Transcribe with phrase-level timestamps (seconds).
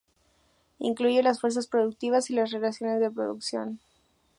[0.79, 3.79] Incluye las fuerzas productivas y las relaciones de producción.